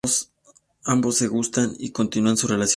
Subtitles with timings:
[0.85, 2.69] Ambos se gustan y continúan su relación.